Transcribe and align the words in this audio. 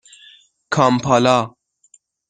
کامپالا 0.73 1.37